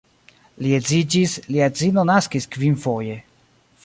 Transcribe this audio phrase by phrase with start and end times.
[0.65, 3.19] Li edziĝis, lia edzino naskis kvinfoje.